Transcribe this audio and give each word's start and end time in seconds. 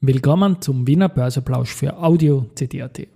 Willkommen 0.00 0.62
zum 0.62 0.86
Wiener 0.86 1.08
Börseplausch 1.08 1.74
für 1.74 2.00
Audio 2.00 2.46
CD.at. 2.54 3.08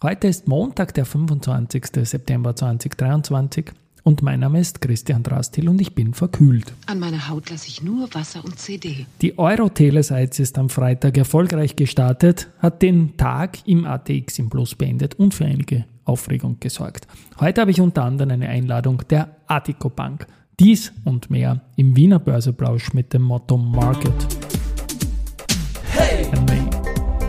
Heute 0.00 0.28
ist 0.28 0.46
Montag, 0.46 0.94
der 0.94 1.04
25. 1.04 1.86
September 2.04 2.54
2023 2.54 3.72
und 4.04 4.22
mein 4.22 4.38
Name 4.38 4.60
ist 4.60 4.80
Christian 4.80 5.24
Drastil 5.24 5.68
und 5.68 5.80
ich 5.80 5.96
bin 5.96 6.14
verkühlt. 6.14 6.72
An 6.86 7.00
meiner 7.00 7.28
Haut 7.28 7.50
lasse 7.50 7.66
ich 7.66 7.82
nur 7.82 8.14
Wasser 8.14 8.44
und 8.44 8.56
CD. 8.56 9.06
Die 9.20 9.36
Euro-Telesites 9.36 10.38
ist 10.38 10.58
am 10.58 10.68
Freitag 10.68 11.18
erfolgreich 11.18 11.74
gestartet, 11.74 12.48
hat 12.60 12.82
den 12.82 13.16
Tag 13.16 13.66
im 13.66 13.84
ATX 13.84 14.38
im 14.38 14.48
Plus 14.48 14.76
beendet 14.76 15.16
und 15.16 15.34
für 15.34 15.44
einige 15.44 15.86
Aufregung 16.04 16.58
gesorgt. 16.60 17.08
Heute 17.40 17.62
habe 17.62 17.72
ich 17.72 17.80
unter 17.80 18.04
anderem 18.04 18.30
eine 18.30 18.48
Einladung 18.48 19.02
der 19.10 19.38
Artico 19.48 19.88
Bank. 19.88 20.28
Dies 20.60 20.92
und 21.04 21.30
mehr 21.30 21.62
im 21.74 21.96
Wiener 21.96 22.20
Börseplausch 22.20 22.92
mit 22.92 23.12
dem 23.12 23.22
Motto 23.22 23.56
Market. 23.56 24.57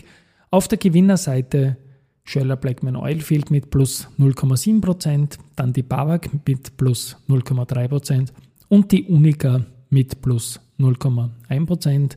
Auf 0.51 0.69
der 0.69 0.79
Gewinnerseite 0.79 1.77
Schöller 2.25 2.57
Blackman 2.57 2.97
Oilfield 2.97 3.51
mit 3.51 3.71
plus 3.71 4.09
0,7 4.19 4.81
Prozent, 4.81 5.39
dann 5.57 5.73
die 5.73 5.83
BAWAG 5.83 6.31
mit 6.47 6.77
plus 6.77 7.17
0,3 7.29 7.89
Prozent 7.89 8.33
und 8.69 8.93
die 8.93 9.05
Unica 9.05 9.67
mit 9.91 10.23
plus 10.23 10.61
0,1 10.79 11.67
Prozent. 11.67 12.17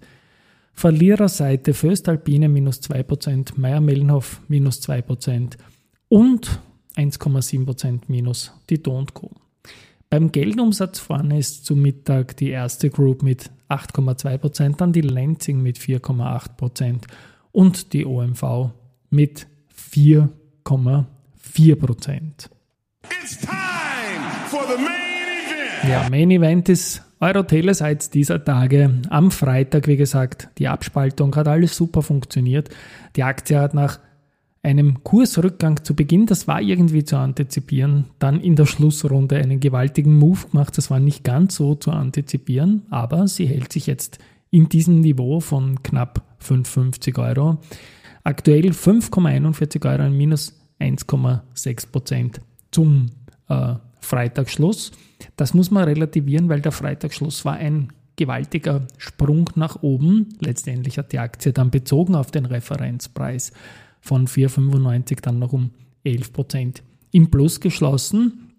Verliererseite 0.73 1.73
Föstalpine 1.73 2.49
minus 2.49 2.81
2%, 2.81 3.53
Meier-Mellenhof 3.55 4.41
minus 4.47 4.81
2% 4.87 5.57
und 6.09 6.59
1,7% 6.95 8.01
minus 8.07 8.53
die 8.69 8.81
Do 8.81 9.05
Co. 9.13 9.31
Beim 10.09 10.31
Geldumsatz 10.31 10.99
vorne 10.99 11.39
ist 11.39 11.65
zu 11.65 11.75
Mittag 11.75 12.37
die 12.37 12.49
erste 12.49 12.89
Group 12.89 13.23
mit 13.23 13.51
8,2%, 13.69 14.77
dann 14.77 14.93
die 14.93 15.01
Lansing 15.01 15.61
mit 15.61 15.77
4,8% 15.77 17.01
und 17.51 17.93
die 17.93 18.05
OMV 18.05 18.69
mit 19.09 19.47
4,4%. 19.75 22.49
It's 23.23 23.39
time 23.39 23.53
for 24.47 24.63
the 24.67 24.81
main 24.81 25.47
event. 25.47 25.89
Ja, 25.89 26.09
Main 26.09 26.31
Event 26.31 26.69
ist 26.69 27.03
Euro-Telesites 27.19 28.09
dieser 28.09 28.43
Tage. 28.43 29.01
Am 29.09 29.31
Freitag, 29.31 29.87
wie 29.87 29.97
gesagt, 29.97 30.49
die 30.57 30.67
Abspaltung 30.67 31.35
hat 31.35 31.47
alles 31.47 31.75
super 31.75 32.01
funktioniert. 32.01 32.69
Die 33.15 33.23
Aktie 33.23 33.59
hat 33.59 33.73
nach 33.73 33.99
einem 34.65 35.03
Kursrückgang 35.03 35.83
zu 35.83 35.95
Beginn, 35.95 36.25
das 36.25 36.47
war 36.47 36.59
irgendwie 36.59 37.03
zu 37.03 37.17
antizipieren, 37.17 38.05
dann 38.17 38.41
in 38.41 38.55
der 38.55 38.65
Schlussrunde 38.65 39.37
einen 39.37 39.59
gewaltigen 39.59 40.17
Move 40.17 40.47
gemacht. 40.49 40.75
Das 40.75 40.89
war 40.89 40.99
nicht 40.99 41.23
ganz 41.23 41.55
so 41.55 41.75
zu 41.75 41.91
antizipieren, 41.91 42.81
aber 42.89 43.27
sie 43.27 43.45
hält 43.45 43.71
sich 43.71 43.85
jetzt 43.85 44.17
in 44.49 44.67
diesem 44.67 45.01
Niveau 45.01 45.39
von 45.39 45.83
knapp 45.83 46.23
5,50 46.41 47.19
Euro. 47.19 47.59
Aktuell 48.23 48.71
5,41 48.71 49.85
Euro, 49.85 50.01
ein 50.01 50.17
minus 50.17 50.59
1,6 50.79 51.91
Prozent 51.91 52.41
zum 52.71 53.11
äh, 53.49 53.75
Freitagsschluss. 53.99 54.91
Das 55.35 55.53
muss 55.53 55.69
man 55.69 55.83
relativieren, 55.83 56.49
weil 56.49 56.61
der 56.61 56.71
Freitagsschluss 56.71 57.45
war 57.45 57.53
ein 57.53 57.93
gewaltiger 58.15 58.87
Sprung 58.97 59.47
nach 59.53 59.83
oben. 59.83 60.29
Letztendlich 60.39 60.97
hat 60.97 61.11
die 61.11 61.19
Aktie 61.19 61.53
dann 61.53 61.69
bezogen 61.69 62.15
auf 62.15 62.31
den 62.31 62.47
Referenzpreis 62.47 63.51
von 64.05 64.27
4,95 64.27 65.21
dann 65.21 65.39
noch 65.39 65.51
um 65.51 65.71
11 66.03 66.31
Prozent 66.31 66.83
im 67.11 67.31
Plus 67.31 67.59
geschlossen. 67.59 68.51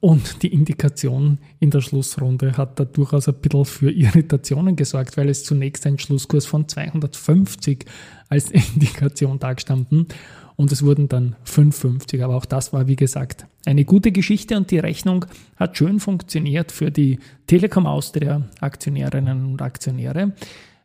Und 0.00 0.42
die 0.42 0.52
Indikation 0.52 1.38
in 1.60 1.70
der 1.70 1.80
Schlussrunde 1.80 2.56
hat 2.56 2.78
da 2.78 2.84
durchaus 2.84 3.28
ein 3.28 3.34
bisschen 3.34 3.64
für 3.64 3.90
Irritationen 3.90 4.76
gesorgt, 4.76 5.16
weil 5.16 5.28
es 5.28 5.44
zunächst 5.44 5.86
ein 5.86 5.98
Schlusskurs 5.98 6.46
von 6.46 6.68
250 6.68 7.84
als 8.28 8.50
Indikation 8.74 9.38
dargestanden 9.38 10.06
und 10.56 10.70
es 10.72 10.84
wurden 10.84 11.08
dann 11.08 11.36
5,50. 11.46 12.22
Aber 12.22 12.36
auch 12.36 12.44
das 12.44 12.72
war, 12.72 12.86
wie 12.86 12.96
gesagt, 12.96 13.46
eine 13.66 13.84
gute 13.84 14.12
Geschichte 14.12 14.56
und 14.56 14.70
die 14.70 14.78
Rechnung 14.78 15.26
hat 15.56 15.76
schön 15.76 16.00
funktioniert 16.00 16.72
für 16.72 16.90
die 16.90 17.18
Telekom 17.46 17.86
Austria 17.86 18.42
Aktionärinnen 18.60 19.44
und 19.44 19.62
Aktionäre. 19.62 20.32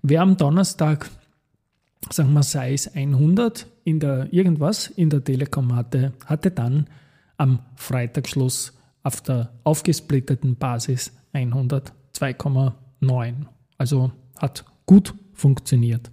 Wer 0.02 0.22
am 0.22 0.38
Donnerstag, 0.38 1.10
sagen 2.10 2.34
wir, 2.34 2.40
es 2.40 2.94
100 2.94 3.68
in 3.84 4.00
der 4.00 4.32
irgendwas 4.32 4.88
in 4.88 5.10
der 5.10 5.24
Telekom 5.24 5.76
hatte, 5.76 6.14
hatte 6.26 6.52
dann 6.52 6.88
am 7.38 7.60
Freitagsschluss 7.76 8.78
auf 9.04 9.22
der 9.22 9.52
aufgesplitteten 9.64 10.56
Basis 10.56 11.12
102,9. 11.34 13.34
Also 13.78 14.12
hat 14.38 14.66
gut 14.86 15.14
funktioniert. 15.34 16.12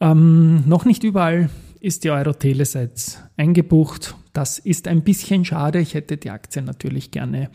Ähm, 0.00 0.64
noch 0.66 0.84
nicht 0.84 1.04
überall 1.04 1.50
ist 1.80 2.04
die 2.04 2.10
Euro 2.10 2.32
Telesites 2.32 3.22
eingebucht. 3.36 4.16
Das 4.32 4.58
ist 4.58 4.88
ein 4.88 5.02
bisschen 5.02 5.44
schade. 5.44 5.80
Ich 5.80 5.94
hätte 5.94 6.16
die 6.16 6.30
Aktie 6.30 6.62
natürlich 6.62 7.10
gerne 7.10 7.50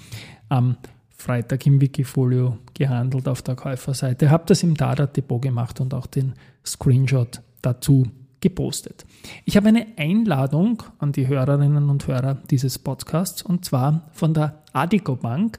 am 0.50 0.78
Freitag 1.26 1.66
im 1.66 1.82
Wikifolio 1.82 2.60
gehandelt 2.76 3.28
auf 3.28 3.42
der 3.42 3.56
Käuferseite. 3.56 4.30
Habe 4.30 4.44
das 4.46 4.62
im 4.62 4.76
Dada 4.76 5.08
Depot 5.08 5.42
gemacht 5.42 5.82
und 5.82 5.96
auch 5.96 6.06
den 6.06 6.34
Screenshot 6.64 7.42
dazu 7.64 8.06
gepostet. 8.42 9.06
Ich 9.44 9.58
habe 9.58 9.70
eine 9.70 9.88
Einladung 9.98 10.84
an 11.00 11.14
die 11.14 11.28
Hörerinnen 11.28 11.90
und 11.90 12.06
Hörer 12.08 12.36
dieses 12.52 12.78
Podcasts 12.78 13.42
und 13.42 13.66
zwar 13.66 14.08
von 14.14 14.36
der 14.36 14.62
Adico 14.72 15.16
Bank. 15.16 15.58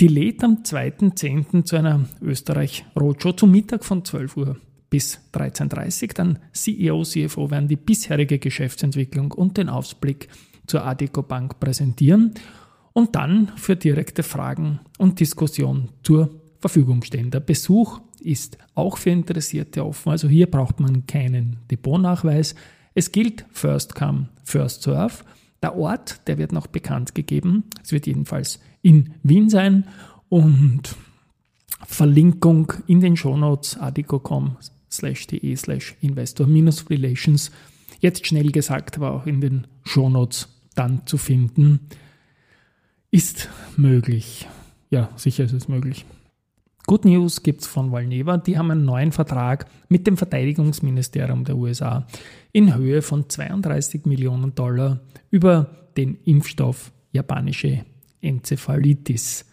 Die 0.00 0.08
lädt 0.08 0.44
am 0.44 0.64
2.10. 0.64 1.64
zu 1.64 1.76
einer 1.76 2.04
Österreich 2.20 2.84
Roadshow 2.94 3.32
zum 3.32 3.52
Mittag 3.52 3.86
von 3.86 4.04
12 4.04 4.36
Uhr 4.36 4.56
bis 4.90 5.18
13.30 5.32 6.02
Uhr. 6.02 6.08
Dann 6.14 6.38
CEO, 6.52 7.04
CFO 7.04 7.50
werden 7.50 7.68
die 7.68 7.76
bisherige 7.76 8.38
Geschäftsentwicklung 8.38 9.32
und 9.32 9.56
den 9.56 9.70
Ausblick 9.70 10.28
zur 10.66 10.84
Adico 10.84 11.22
Bank 11.22 11.58
präsentieren 11.58 12.34
und 12.92 13.14
dann 13.16 13.52
für 13.56 13.76
direkte 13.76 14.22
Fragen 14.22 14.80
und 14.98 15.20
Diskussion 15.20 15.90
zur 16.02 16.30
Verfügung 16.60 17.02
stehen. 17.02 17.30
Der 17.30 17.40
Besuch 17.40 18.00
ist 18.20 18.58
auch 18.74 18.98
für 18.98 19.10
Interessierte 19.10 19.84
offen, 19.84 20.10
also 20.10 20.28
hier 20.28 20.50
braucht 20.50 20.80
man 20.80 21.06
keinen 21.06 21.56
Depotnachweis. 21.70 22.54
Es 22.94 23.12
gilt 23.12 23.46
First 23.52 23.94
Come, 23.94 24.28
First 24.44 24.82
Serve. 24.82 25.24
Der 25.62 25.76
Ort, 25.76 26.26
der 26.26 26.38
wird 26.38 26.52
noch 26.52 26.66
bekannt 26.66 27.14
gegeben. 27.14 27.64
Es 27.82 27.92
wird 27.92 28.06
jedenfalls 28.06 28.60
in 28.82 29.14
Wien 29.22 29.50
sein 29.50 29.84
und 30.28 30.96
Verlinkung 31.86 32.72
in 32.86 33.00
den 33.00 33.16
Shownotes 33.16 33.78
adico.com 33.78 34.56
slash 34.90 35.26
de 35.26 35.54
slash 35.56 35.94
investor 36.00 36.46
minus 36.46 36.88
relations. 36.90 37.50
Jetzt 38.00 38.26
schnell 38.26 38.50
gesagt, 38.50 38.96
aber 38.96 39.12
auch 39.12 39.26
in 39.26 39.40
den 39.40 39.66
Shownotes 39.84 40.48
dann 40.74 41.06
zu 41.06 41.18
finden, 41.18 41.80
ist 43.10 43.48
möglich. 43.76 44.46
Ja, 44.90 45.10
sicher 45.16 45.44
ist 45.44 45.52
es 45.52 45.68
möglich. 45.68 46.04
Good 46.86 47.04
News 47.04 47.42
gibt 47.42 47.60
es 47.60 47.66
von 47.66 47.92
Valneva. 47.92 48.38
Die 48.38 48.58
haben 48.58 48.70
einen 48.70 48.84
neuen 48.84 49.12
Vertrag 49.12 49.66
mit 49.88 50.06
dem 50.06 50.16
Verteidigungsministerium 50.16 51.44
der 51.44 51.56
USA 51.56 52.06
in 52.52 52.74
Höhe 52.74 53.02
von 53.02 53.28
32 53.28 54.06
Millionen 54.06 54.54
Dollar 54.54 55.00
über 55.30 55.70
den 55.96 56.16
Impfstoff 56.24 56.92
japanische 57.12 57.84
Enzephalitis 58.20 59.44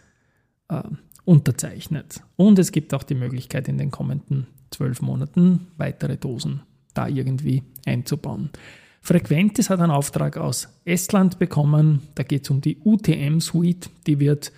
äh, 0.68 0.82
unterzeichnet. 1.24 2.22
Und 2.36 2.58
es 2.58 2.72
gibt 2.72 2.94
auch 2.94 3.02
die 3.02 3.14
Möglichkeit 3.14 3.68
in 3.68 3.78
den 3.78 3.90
kommenden 3.90 4.46
zwölf 4.70 5.02
Monaten 5.02 5.68
weitere 5.76 6.16
Dosen 6.16 6.62
da 6.94 7.06
irgendwie 7.06 7.62
einzubauen. 7.86 8.50
Frequentis 9.08 9.70
hat 9.70 9.80
einen 9.80 9.90
Auftrag 9.90 10.36
aus 10.36 10.68
Estland 10.84 11.38
bekommen. 11.38 12.02
Da 12.14 12.24
geht 12.24 12.44
es 12.44 12.50
um 12.50 12.60
die 12.60 12.76
UTM-Suite. 12.84 13.88
Die 14.06 14.20
wird 14.20 14.52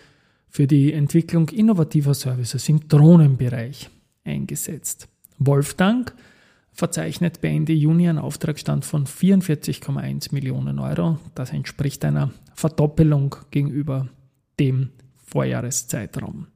für 0.48 0.66
die 0.66 0.92
Entwicklung 0.92 1.48
innovativer 1.50 2.14
Services 2.14 2.68
im 2.68 2.88
Drohnenbereich 2.88 3.88
eingesetzt. 4.24 5.06
Wolfgang 5.38 6.12
verzeichnet 6.72 7.40
bei 7.40 7.50
Ende 7.50 7.74
Juni 7.74 8.08
einen 8.08 8.18
Auftragsstand 8.18 8.84
von 8.84 9.06
44,1 9.06 10.34
Millionen 10.34 10.80
Euro. 10.80 11.20
Das 11.36 11.52
entspricht 11.52 12.04
einer 12.04 12.32
Verdoppelung 12.52 13.36
gegenüber 13.52 14.08
dem 14.58 14.88
Vorjahreszeitraum. 15.26 16.48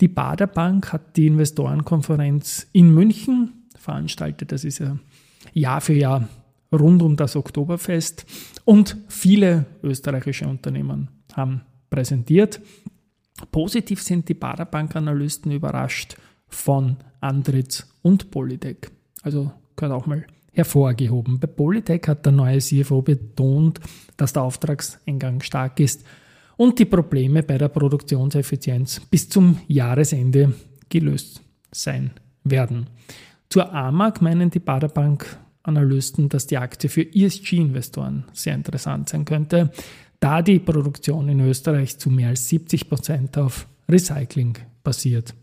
Die 0.00 0.08
Baderbank 0.08 0.94
hat 0.94 1.18
die 1.18 1.26
Investorenkonferenz 1.26 2.68
in 2.72 2.94
München 2.94 3.66
veranstaltet. 3.76 4.50
Das 4.50 4.64
ist 4.64 4.78
ja 4.78 4.96
Jahr 5.52 5.82
für 5.82 5.92
Jahr 5.92 6.26
rund 6.72 7.02
um 7.02 7.16
das 7.16 7.36
Oktoberfest. 7.36 8.26
Und 8.64 8.96
viele 9.08 9.66
österreichische 9.82 10.46
Unternehmen 10.46 11.08
haben 11.34 11.62
präsentiert. 11.90 12.60
Positiv 13.50 14.02
sind 14.02 14.28
die 14.28 14.34
Baderbank-Analysten 14.34 15.52
überrascht 15.52 16.16
von 16.48 16.96
Andritz 17.20 17.86
und 18.02 18.30
Polytech. 18.30 18.90
Also 19.22 19.52
gehört 19.76 19.94
auch 19.94 20.06
mal 20.06 20.26
hervorgehoben. 20.52 21.38
Bei 21.38 21.46
Polytech 21.46 22.02
hat 22.08 22.24
der 22.26 22.32
neue 22.32 22.58
CFO 22.58 23.02
betont, 23.02 23.80
dass 24.16 24.32
der 24.32 24.42
Auftragseingang 24.42 25.40
stark 25.40 25.78
ist 25.80 26.04
und 26.56 26.78
die 26.78 26.84
Probleme 26.84 27.42
bei 27.42 27.56
der 27.56 27.68
Produktionseffizienz 27.68 29.00
bis 29.00 29.28
zum 29.28 29.58
Jahresende 29.68 30.52
gelöst 30.88 31.40
sein 31.70 32.10
werden. 32.44 32.88
Zur 33.48 33.72
AMAG 33.72 34.20
meinen 34.20 34.50
die 34.50 34.60
Baderbank-Analysten, 35.62 36.28
dass 36.28 36.46
die 36.46 36.58
Aktie 36.58 36.88
für 36.88 37.02
ESG-Investoren 37.02 38.24
sehr 38.32 38.54
interessant 38.54 39.08
sein 39.08 39.24
könnte, 39.24 39.70
da 40.20 40.42
die 40.42 40.58
Produktion 40.58 41.28
in 41.28 41.40
Österreich 41.40 41.98
zu 41.98 42.10
mehr 42.10 42.28
als 42.28 42.48
70 42.48 42.88
Prozent 42.88 43.38
auf 43.38 43.66
Recycling 43.88 44.58
basiert. 44.82 45.34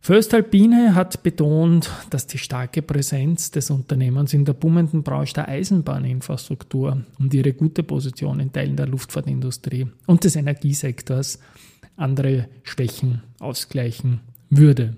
Föstalpine 0.00 0.94
hat 0.94 1.22
betont, 1.22 1.90
dass 2.10 2.26
die 2.26 2.36
starke 2.36 2.82
Präsenz 2.82 3.50
des 3.50 3.70
Unternehmens 3.70 4.34
in 4.34 4.44
der 4.44 4.52
boomenden 4.52 5.02
Branche 5.02 5.32
der 5.32 5.48
Eisenbahninfrastruktur 5.48 7.04
und 7.18 7.32
ihre 7.32 7.54
gute 7.54 7.82
Position 7.82 8.38
in 8.38 8.52
Teilen 8.52 8.76
der 8.76 8.86
Luftfahrtindustrie 8.86 9.86
und 10.06 10.24
des 10.24 10.36
Energiesektors 10.36 11.38
andere 11.96 12.48
Schwächen 12.64 13.22
ausgleichen 13.38 14.20
würde. 14.50 14.94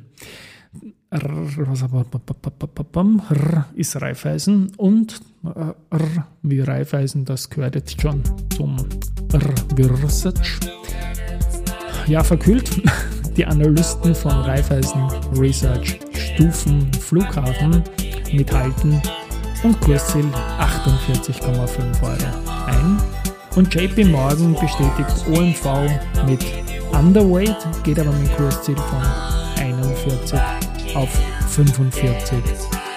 Ist 3.74 4.00
Reifeisen 4.00 4.72
und 4.76 5.20
R 5.90 6.26
wie 6.42 6.60
Reifeisen, 6.60 7.24
das 7.24 7.48
gehört 7.48 7.74
jetzt 7.74 8.00
schon 8.00 8.22
zum 8.56 8.76
R-Research. 9.32 10.60
Ja, 12.06 12.22
verkühlt. 12.22 12.82
Die 13.36 13.44
Analysten 13.44 14.14
von 14.14 14.32
Raiffeisen 14.32 15.02
Research 15.36 16.00
stufen 16.14 16.90
Flughafen 16.94 17.82
mit 18.32 18.50
Halten 18.50 19.02
und 19.62 19.78
Kursziel 19.82 20.24
48,5 20.58 22.02
Euro 22.02 22.16
ein. 22.66 22.98
Und 23.54 23.74
JP 23.74 24.04
Morgan 24.04 24.54
bestätigt 24.54 25.26
OMV 25.28 26.26
mit 26.26 26.44
Underweight, 26.92 27.56
geht 27.84 27.98
aber 27.98 28.12
mit 28.12 28.34
Kursziel 28.36 28.76
von 28.76 29.45
41 29.66 30.38
auf 30.94 31.08
45 31.48 32.10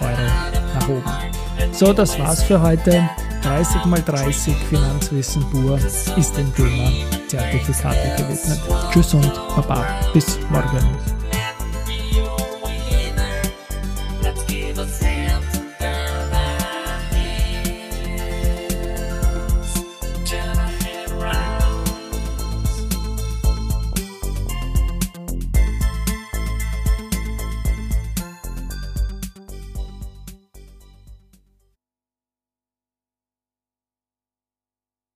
Euro 0.01 0.12
nach 0.74 0.89
oben. 0.89 1.04
So, 1.71 1.94
das 1.94 2.18
war's 2.19 2.44
für 2.44 2.62
heute. 2.62 3.10
30 3.42 3.86
mal 3.86 4.01
30 4.01 4.54
Finanzwissen 4.69 5.50
pur 5.50 5.80
ist 6.18 6.38
dem 6.38 6.54
Thema 6.54 6.92
Zertifikate 7.27 8.16
gewidmet. 8.18 8.60
Tschüss 8.92 9.13
und 9.13 9.33
Baba. 9.56 9.86
Bis 10.13 10.38
morgen. 10.50 11.19